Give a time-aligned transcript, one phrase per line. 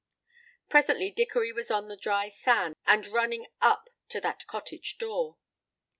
[0.67, 5.37] Presently Dickory was on the dry sand, and running up to that cottage door.